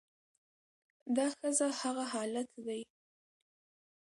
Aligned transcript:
دا 1.15 1.27
ښځه 1.37 1.67
هغه 1.81 2.05
حالت 2.13 2.47
دى 2.65 2.81